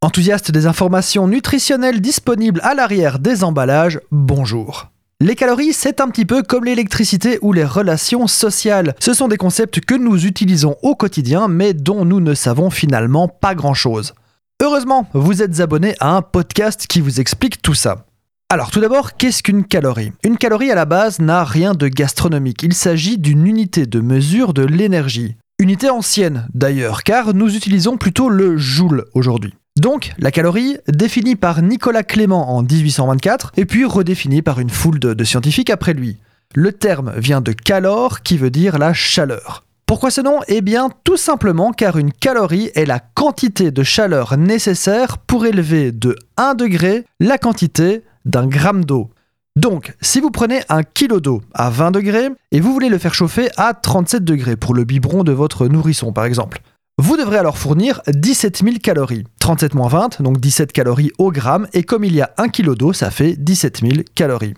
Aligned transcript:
Enthousiaste 0.00 0.52
des 0.52 0.66
informations 0.66 1.26
nutritionnelles 1.26 2.00
disponibles 2.00 2.60
à 2.62 2.74
l'arrière 2.74 3.18
des 3.18 3.42
emballages, 3.42 3.98
bonjour. 4.12 4.92
Les 5.20 5.34
calories, 5.34 5.72
c'est 5.72 6.00
un 6.00 6.08
petit 6.08 6.24
peu 6.24 6.44
comme 6.44 6.66
l'électricité 6.66 7.40
ou 7.42 7.52
les 7.52 7.64
relations 7.64 8.28
sociales. 8.28 8.94
Ce 9.00 9.12
sont 9.12 9.26
des 9.26 9.36
concepts 9.36 9.80
que 9.80 9.96
nous 9.96 10.24
utilisons 10.24 10.76
au 10.82 10.94
quotidien, 10.94 11.48
mais 11.48 11.74
dont 11.74 12.04
nous 12.04 12.20
ne 12.20 12.34
savons 12.34 12.70
finalement 12.70 13.26
pas 13.26 13.56
grand-chose. 13.56 14.14
Heureusement, 14.62 15.08
vous 15.14 15.42
êtes 15.42 15.58
abonné 15.58 15.96
à 15.98 16.14
un 16.14 16.22
podcast 16.22 16.86
qui 16.86 17.00
vous 17.00 17.18
explique 17.18 17.60
tout 17.60 17.74
ça. 17.74 18.06
Alors 18.50 18.70
tout 18.70 18.80
d'abord, 18.80 19.16
qu'est-ce 19.16 19.42
qu'une 19.42 19.64
calorie? 19.64 20.12
Une 20.22 20.38
calorie 20.38 20.70
à 20.70 20.76
la 20.76 20.84
base 20.84 21.18
n'a 21.18 21.42
rien 21.42 21.74
de 21.74 21.88
gastronomique, 21.88 22.62
il 22.62 22.74
s'agit 22.74 23.18
d'une 23.18 23.48
unité 23.48 23.86
de 23.86 23.98
mesure 23.98 24.54
de 24.54 24.62
l'énergie. 24.62 25.34
Unité 25.58 25.90
ancienne 25.90 26.46
d'ailleurs, 26.54 27.02
car 27.02 27.34
nous 27.34 27.56
utilisons 27.56 27.96
plutôt 27.96 28.28
le 28.28 28.56
joule 28.56 29.06
aujourd'hui. 29.12 29.54
Donc, 29.78 30.12
la 30.18 30.32
calorie, 30.32 30.76
définie 30.88 31.36
par 31.36 31.62
Nicolas 31.62 32.02
Clément 32.02 32.56
en 32.56 32.62
1824, 32.62 33.52
et 33.56 33.64
puis 33.64 33.84
redéfinie 33.84 34.42
par 34.42 34.58
une 34.58 34.70
foule 34.70 34.98
de, 34.98 35.22
scientifiques 35.22 35.70
après 35.70 35.94
lui. 35.94 36.16
Le 36.56 36.72
terme 36.72 37.12
vient 37.16 37.40
de 37.40 37.52
calor, 37.52 38.22
qui 38.22 38.38
veut 38.38 38.50
dire 38.50 38.78
la 38.78 38.92
chaleur. 38.92 39.62
Pourquoi 39.86 40.10
ce 40.10 40.20
nom? 40.20 40.40
Eh 40.48 40.62
bien, 40.62 40.88
tout 41.04 41.16
simplement 41.16 41.70
car 41.70 41.96
une 41.96 42.12
calorie 42.12 42.72
est 42.74 42.86
la 42.86 42.98
quantité 42.98 43.70
de 43.70 43.84
chaleur 43.84 44.36
nécessaire 44.36 45.18
pour 45.18 45.46
élever 45.46 45.92
de 45.92 46.16
1 46.38 46.54
degré 46.54 47.04
la 47.20 47.38
quantité 47.38 48.02
d'un 48.24 48.48
gramme 48.48 48.84
d'eau. 48.84 49.10
Donc, 49.54 49.94
si 50.00 50.20
vous 50.20 50.30
prenez 50.30 50.60
un 50.68 50.82
kilo 50.82 51.20
d'eau 51.20 51.40
à 51.54 51.70
20 51.70 51.92
degrés 51.92 52.30
et 52.50 52.58
vous 52.60 52.72
voulez 52.72 52.88
le 52.88 52.98
faire 52.98 53.14
chauffer 53.14 53.48
à 53.56 53.74
37 53.74 54.24
degrés 54.24 54.56
pour 54.56 54.74
le 54.74 54.84
biberon 54.84 55.22
de 55.22 55.32
votre 55.32 55.68
nourrisson 55.68 56.12
par 56.12 56.24
exemple, 56.24 56.60
vous 57.00 57.16
devrez 57.16 57.38
alors 57.38 57.58
fournir 57.58 58.02
17 58.08 58.62
000 58.64 58.76
calories. 58.82 59.24
37 59.38 59.74
moins 59.74 59.86
20, 59.86 60.20
donc 60.20 60.40
17 60.40 60.72
calories 60.72 61.12
au 61.18 61.30
gramme, 61.30 61.68
et 61.72 61.84
comme 61.84 62.02
il 62.02 62.12
y 62.12 62.20
a 62.20 62.32
1 62.38 62.48
kg 62.48 62.74
d'eau, 62.74 62.92
ça 62.92 63.12
fait 63.12 63.36
17 63.36 63.80
000 63.80 63.92
calories. 64.16 64.54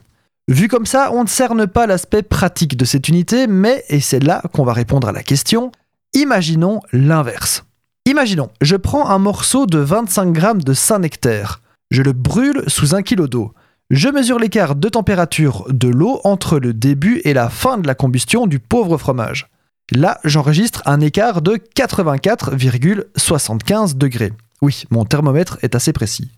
Vu 0.48 0.66
comme 0.66 0.86
ça, 0.86 1.10
on 1.12 1.22
ne 1.22 1.28
cerne 1.28 1.66
pas 1.66 1.86
l'aspect 1.86 2.22
pratique 2.22 2.78
de 2.78 2.86
cette 2.86 3.08
unité, 3.08 3.46
mais, 3.46 3.84
et 3.90 4.00
c'est 4.00 4.24
là 4.24 4.42
qu'on 4.54 4.64
va 4.64 4.72
répondre 4.72 5.06
à 5.06 5.12
la 5.12 5.22
question, 5.22 5.70
imaginons 6.14 6.80
l'inverse. 6.92 7.64
Imaginons, 8.06 8.48
je 8.62 8.76
prends 8.76 9.10
un 9.10 9.18
morceau 9.18 9.66
de 9.66 9.78
25 9.78 10.32
grammes 10.32 10.62
de 10.62 10.72
Saint-Nectaire, 10.72 11.60
je 11.90 12.00
le 12.02 12.12
brûle 12.12 12.64
sous 12.68 12.94
1 12.94 13.02
kg 13.02 13.26
d'eau. 13.26 13.52
Je 13.90 14.08
mesure 14.08 14.38
l'écart 14.38 14.76
de 14.76 14.88
température 14.88 15.66
de 15.68 15.88
l'eau 15.88 16.20
entre 16.24 16.58
le 16.58 16.72
début 16.72 17.20
et 17.24 17.34
la 17.34 17.50
fin 17.50 17.76
de 17.76 17.86
la 17.86 17.94
combustion 17.94 18.46
du 18.46 18.60
pauvre 18.60 18.96
fromage. 18.96 19.50
Là, 19.92 20.18
j'enregistre 20.24 20.82
un 20.86 21.00
écart 21.00 21.42
de 21.42 21.58
84,75 21.76 23.96
degrés. 23.96 24.32
Oui, 24.62 24.84
mon 24.90 25.04
thermomètre 25.04 25.58
est 25.62 25.74
assez 25.74 25.92
précis. 25.92 26.30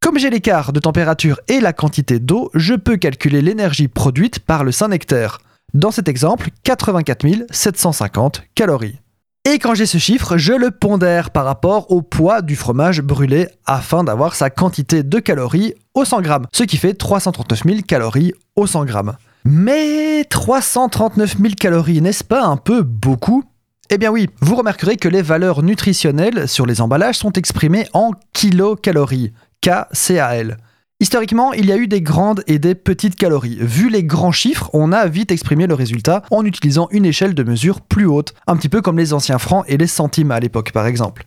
Comme 0.00 0.18
j'ai 0.18 0.30
l'écart 0.30 0.72
de 0.72 0.80
température 0.80 1.38
et 1.48 1.60
la 1.60 1.74
quantité 1.74 2.18
d'eau, 2.18 2.50
je 2.54 2.74
peux 2.74 2.96
calculer 2.96 3.42
l'énergie 3.42 3.88
produite 3.88 4.38
par 4.38 4.64
le 4.64 4.72
Saint-Nectaire. 4.72 5.40
Dans 5.74 5.90
cet 5.90 6.08
exemple, 6.08 6.48
84 6.62 7.26
750 7.50 8.44
calories. 8.54 8.98
Et 9.44 9.58
quand 9.58 9.74
j'ai 9.74 9.86
ce 9.86 9.98
chiffre, 9.98 10.38
je 10.38 10.54
le 10.54 10.70
pondère 10.70 11.30
par 11.30 11.44
rapport 11.44 11.90
au 11.90 12.00
poids 12.02 12.40
du 12.40 12.56
fromage 12.56 13.02
brûlé 13.02 13.48
afin 13.64 14.04
d'avoir 14.04 14.34
sa 14.34 14.50
quantité 14.50 15.02
de 15.02 15.18
calories 15.18 15.74
au 15.94 16.04
100 16.04 16.20
grammes, 16.22 16.46
ce 16.52 16.64
qui 16.64 16.76
fait 16.78 16.94
339 16.94 17.62
000 17.64 17.80
calories 17.86 18.32
au 18.56 18.66
100 18.66 18.86
grammes. 18.86 19.16
Mais 19.48 20.24
339 20.24 21.36
000 21.40 21.54
calories, 21.56 22.00
n'est-ce 22.00 22.24
pas 22.24 22.44
un 22.44 22.56
peu 22.56 22.82
beaucoup? 22.82 23.44
Eh 23.90 23.96
bien 23.96 24.10
oui, 24.10 24.28
vous 24.40 24.56
remarquerez 24.56 24.96
que 24.96 25.08
les 25.08 25.22
valeurs 25.22 25.62
nutritionnelles 25.62 26.48
sur 26.48 26.66
les 26.66 26.80
emballages 26.80 27.18
sont 27.18 27.30
exprimées 27.30 27.86
en 27.92 28.10
kilocalories, 28.32 29.32
KCAL. 29.60 30.56
Historiquement, 30.98 31.52
il 31.52 31.66
y 31.66 31.72
a 31.72 31.76
eu 31.76 31.86
des 31.86 32.02
grandes 32.02 32.42
et 32.48 32.58
des 32.58 32.74
petites 32.74 33.14
calories. 33.14 33.58
Vu 33.60 33.88
les 33.88 34.02
grands 34.02 34.32
chiffres, 34.32 34.68
on 34.72 34.90
a 34.90 35.06
vite 35.06 35.30
exprimé 35.30 35.68
le 35.68 35.74
résultat 35.74 36.22
en 36.32 36.44
utilisant 36.44 36.88
une 36.90 37.06
échelle 37.06 37.36
de 37.36 37.44
mesure 37.44 37.82
plus 37.82 38.06
haute, 38.06 38.34
un 38.48 38.56
petit 38.56 38.68
peu 38.68 38.82
comme 38.82 38.98
les 38.98 39.12
anciens 39.12 39.38
francs 39.38 39.64
et 39.68 39.76
les 39.76 39.86
centimes 39.86 40.32
à 40.32 40.40
l'époque 40.40 40.72
par 40.72 40.88
exemple. 40.88 41.24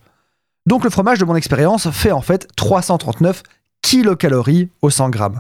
Donc 0.66 0.84
le 0.84 0.90
fromage 0.90 1.20
de 1.20 1.26
mon 1.26 1.38
expérience 1.38 1.90
fait 1.92 2.12
en 2.12 2.22
fait 2.22 2.50
339 2.58 3.44
kilocalories 3.82 4.68
au 4.82 4.90
100 4.90 5.10
grammes. 5.10 5.40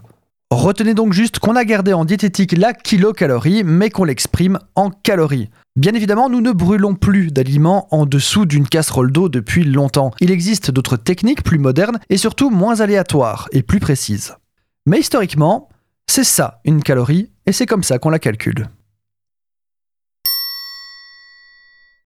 Retenez 0.51 0.95
donc 0.95 1.13
juste 1.13 1.37
qu'on 1.37 1.55
a 1.55 1.63
gardé 1.63 1.93
en 1.93 2.05
diététique 2.05 2.57
la 2.57 2.73
kilocalorie, 2.73 3.63
mais 3.63 3.91
qu'on 3.91 4.03
l'exprime 4.03 4.57
en 4.73 4.89
calories. 4.89 5.51
Bien 5.75 5.93
évidemment, 5.93 6.27
nous 6.27 6.41
ne 6.41 6.51
brûlons 6.51 6.95
plus 6.95 7.31
d'aliments 7.31 7.87
en 7.91 8.07
dessous 8.07 8.47
d'une 8.47 8.67
casserole 8.67 9.11
d'eau 9.11 9.29
depuis 9.29 9.63
longtemps. 9.63 10.09
Il 10.19 10.31
existe 10.31 10.71
d'autres 10.71 10.97
techniques 10.97 11.43
plus 11.43 11.59
modernes 11.59 11.99
et 12.09 12.17
surtout 12.17 12.49
moins 12.49 12.79
aléatoires 12.79 13.47
et 13.51 13.61
plus 13.61 13.79
précises. 13.79 14.33
Mais 14.87 15.01
historiquement, 15.01 15.69
c'est 16.07 16.23
ça 16.23 16.61
une 16.65 16.81
calorie, 16.81 17.29
et 17.45 17.51
c'est 17.51 17.67
comme 17.67 17.83
ça 17.83 17.99
qu'on 17.99 18.09
la 18.09 18.17
calcule. 18.17 18.69